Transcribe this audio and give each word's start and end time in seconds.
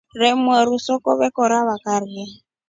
Rebweru 0.19 0.73
soko 0.85 1.09
vekora 1.19 1.57
vakaria. 1.69 2.25